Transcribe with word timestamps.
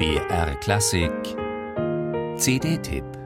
BR 0.00 0.54
Klassik. 0.62 1.36
CD-Tipp 2.38 3.19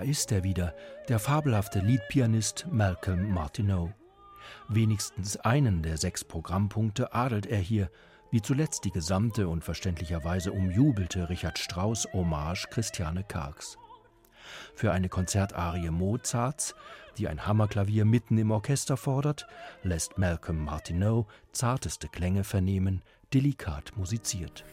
Da 0.00 0.06
ist 0.06 0.32
er 0.32 0.44
wieder, 0.44 0.74
der 1.08 1.18
fabelhafte 1.18 1.80
Liedpianist 1.80 2.66
Malcolm 2.70 3.34
Martineau. 3.34 3.92
Wenigstens 4.66 5.36
einen 5.36 5.82
der 5.82 5.98
sechs 5.98 6.24
Programmpunkte 6.24 7.12
adelt 7.12 7.44
er 7.44 7.58
hier, 7.58 7.90
wie 8.30 8.40
zuletzt 8.40 8.86
die 8.86 8.92
gesamte 8.92 9.46
und 9.46 9.62
verständlicherweise 9.62 10.52
umjubelte 10.52 11.28
Richard 11.28 11.58
Strauss 11.58 12.08
Hommage 12.14 12.68
Christiane 12.70 13.24
Kargs. 13.24 13.76
Für 14.74 14.92
eine 14.92 15.10
Konzertarie 15.10 15.90
Mozarts, 15.90 16.74
die 17.18 17.28
ein 17.28 17.46
Hammerklavier 17.46 18.06
mitten 18.06 18.38
im 18.38 18.52
Orchester 18.52 18.96
fordert, 18.96 19.46
lässt 19.82 20.16
Malcolm 20.16 20.64
Martineau 20.64 21.26
zarteste 21.52 22.08
Klänge 22.08 22.44
vernehmen, 22.44 23.02
delikat 23.34 23.94
musiziert. 23.98 24.64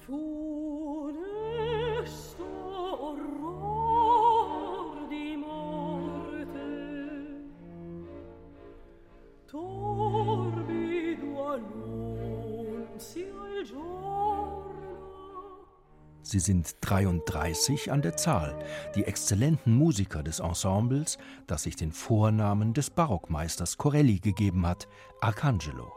Sie 16.22 16.40
sind 16.40 16.76
33 16.81 17.92
an 17.92 18.02
der 18.02 18.18
Zahl, 18.18 18.58
die 18.95 19.06
exzellenten 19.06 19.73
Musiker 19.73 20.23
des 20.23 20.40
Ensembles, 20.40 21.18
das 21.48 21.64
sich 21.64 21.78
den 21.78 21.94
Vornamen 21.94 22.73
des 22.73 22.90
Barockmeisters 22.90 23.78
Corelli 23.78 24.20
gegeben 24.20 24.68
hat, 24.68 24.90
Arcangelo. 25.22 25.94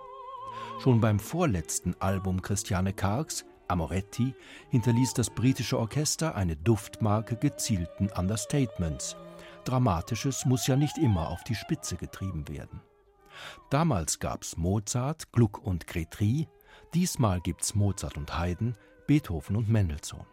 Schon 0.78 1.00
beim 1.00 1.18
vorletzten 1.18 1.96
Album 1.98 2.42
Christiane 2.42 2.92
Kargs, 2.92 3.44
Amoretti, 3.66 4.34
hinterließ 4.70 5.14
das 5.14 5.30
britische 5.30 5.78
Orchester 5.78 6.36
eine 6.36 6.56
Duftmarke 6.56 7.34
gezielten 7.34 8.08
Understatements. 8.10 9.16
Dramatisches 9.64 10.44
muss 10.44 10.68
ja 10.68 10.76
nicht 10.76 10.96
immer 10.96 11.28
auf 11.30 11.42
die 11.42 11.56
Spitze 11.56 11.96
getrieben 11.96 12.48
werden. 12.48 12.80
Damals 13.70 14.18
gab's 14.18 14.56
Mozart, 14.56 15.32
Gluck 15.32 15.58
und 15.58 15.86
Gretry, 15.86 16.48
diesmal 16.94 17.40
gibt's 17.40 17.74
Mozart 17.74 18.16
und 18.16 18.38
Haydn, 18.38 18.76
Beethoven 19.06 19.56
und 19.56 19.68
Mendelssohn. 19.68 20.26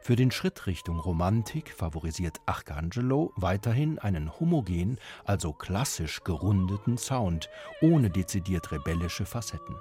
Für 0.00 0.16
den 0.16 0.30
Schritt 0.30 0.66
Richtung 0.66 0.98
Romantik 0.98 1.70
favorisiert 1.70 2.40
Arcangelo 2.46 3.32
weiterhin 3.36 3.98
einen 3.98 4.38
homogen, 4.38 4.98
also 5.24 5.52
klassisch 5.52 6.22
gerundeten 6.24 6.96
Sound, 6.96 7.48
ohne 7.82 8.10
dezidiert 8.10 8.72
rebellische 8.72 9.26
Facetten. 9.26 9.76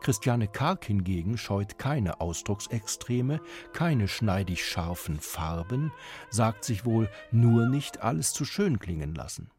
Christiane 0.00 0.46
Karg 0.46 0.84
hingegen 0.84 1.38
scheut 1.38 1.78
keine 1.78 2.20
Ausdrucksextreme, 2.20 3.40
keine 3.72 4.08
schneidig 4.08 4.64
scharfen 4.64 5.18
Farben, 5.18 5.92
sagt 6.28 6.64
sich 6.64 6.84
wohl 6.84 7.08
nur 7.30 7.66
nicht 7.66 8.02
alles 8.02 8.32
zu 8.32 8.44
schön 8.44 8.78
klingen 8.78 9.14
lassen. 9.14 9.50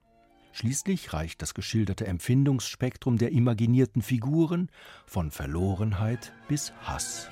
Schließlich 0.53 1.13
reicht 1.13 1.41
das 1.41 1.53
geschilderte 1.53 2.07
Empfindungsspektrum 2.07 3.17
der 3.17 3.31
imaginierten 3.31 4.01
Figuren 4.01 4.69
von 5.05 5.31
Verlorenheit 5.31 6.33
bis 6.47 6.73
Hass. 6.83 7.29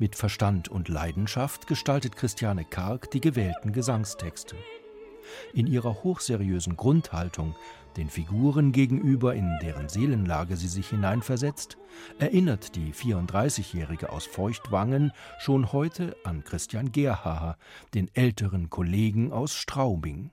Mit 0.00 0.16
Verstand 0.16 0.68
und 0.70 0.88
Leidenschaft 0.88 1.66
gestaltet 1.66 2.16
Christiane 2.16 2.64
Karg 2.64 3.10
die 3.10 3.20
gewählten 3.20 3.70
Gesangstexte. 3.74 4.56
In 5.52 5.66
ihrer 5.66 6.02
hochseriösen 6.02 6.74
Grundhaltung, 6.74 7.54
den 7.98 8.08
Figuren 8.08 8.72
gegenüber, 8.72 9.34
in 9.34 9.58
deren 9.60 9.90
Seelenlage 9.90 10.56
sie 10.56 10.68
sich 10.68 10.88
hineinversetzt, 10.88 11.76
erinnert 12.18 12.76
die 12.76 12.94
34-Jährige 12.94 14.10
aus 14.10 14.24
Feuchtwangen 14.24 15.12
schon 15.38 15.70
heute 15.70 16.16
an 16.24 16.44
Christian 16.44 16.92
Gerhaher, 16.92 17.58
den 17.92 18.08
älteren 18.14 18.70
Kollegen 18.70 19.32
aus 19.32 19.54
Straubing. 19.54 20.30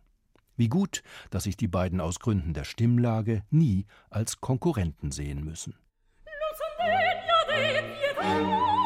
Wie 0.55 0.69
gut, 0.69 1.03
dass 1.29 1.43
sich 1.43 1.57
die 1.57 1.67
beiden 1.67 1.99
aus 1.99 2.21
Gründen 2.21 2.53
der 2.53 2.63
Stimmlage 2.63 3.43
nie 3.49 3.85
als 4.09 4.39
Konkurrenten 4.39 5.11
sehen 5.11 5.43
müssen. 5.43 5.75
Luz 8.29 8.76